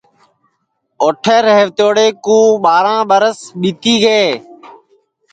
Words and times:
اوٹھے 1.01 1.37
ریہوتوڑے 1.45 2.07
کُو 2.25 2.37
ٻاراں 2.63 3.01
ٻرس 3.09 3.39
ٻِیتی 3.59 3.95
گے 4.03 4.21